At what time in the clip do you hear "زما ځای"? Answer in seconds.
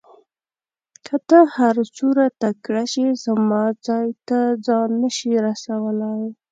3.25-4.07